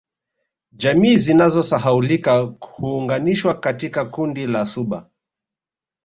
[0.71, 5.09] Jamii zinazosahaulika huunganishwa katika kundi la Suba